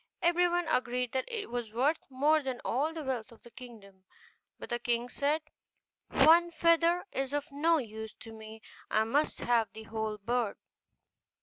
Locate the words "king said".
4.79-5.43